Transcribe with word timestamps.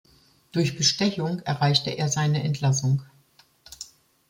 Durch 0.51 0.75
Bestechung 0.75 1.41
erreichte 1.41 1.91
er 1.91 2.09
seine 2.09 2.41
Entlassung. 2.43 3.03